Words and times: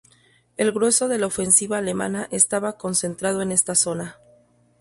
El 0.57 0.71
grueso 0.71 1.07
de 1.07 1.19
la 1.19 1.27
ofensiva 1.27 1.77
alemana 1.77 2.27
estaba 2.31 2.75
concentrado 2.75 3.43
en 3.43 3.51
esta 3.51 3.75
zona. 3.75 4.17